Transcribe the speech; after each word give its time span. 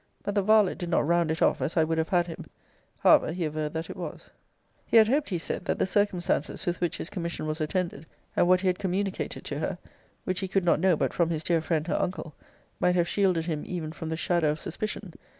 But 0.23 0.33
the 0.33 0.41
varlet 0.41 0.79
did 0.79 0.89
not 0.89 1.05
round 1.05 1.29
it 1.29 1.43
off 1.43 1.61
as 1.61 1.77
I 1.77 1.83
would 1.83 1.99
have 1.99 2.09
had 2.09 2.25
him. 2.25 2.45
However, 3.01 3.31
he 3.33 3.45
averred 3.45 3.73
that 3.73 3.87
it 3.87 3.95
was. 3.95 4.31
He 4.83 4.97
had 4.97 5.07
hoped, 5.07 5.29
he 5.29 5.37
said, 5.37 5.65
that 5.65 5.77
the 5.77 5.85
circumstances 5.85 6.65
with 6.65 6.81
which 6.81 6.97
his 6.97 7.11
commission 7.11 7.45
was 7.45 7.61
attended, 7.61 8.07
and 8.35 8.47
what 8.47 8.61
he 8.61 8.67
had 8.67 8.79
communicated 8.79 9.45
to 9.45 9.59
her, 9.59 9.77
which 10.23 10.39
he 10.39 10.47
could 10.47 10.65
not 10.65 10.79
know 10.79 10.95
but 10.95 11.13
from 11.13 11.29
his 11.29 11.43
dear 11.43 11.61
friend, 11.61 11.85
her 11.85 12.01
uncle, 12.01 12.33
might 12.79 12.95
have 12.95 13.07
shielded 13.07 13.45
him 13.45 13.61
even 13.63 13.91
from 13.91 14.09
the 14.09 14.17
shadow 14.17 14.49
of 14.49 14.59
suspicion. 14.59 15.13